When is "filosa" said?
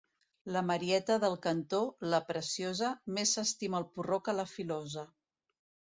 4.57-5.05